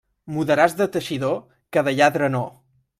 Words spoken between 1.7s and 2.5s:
que de lladre no.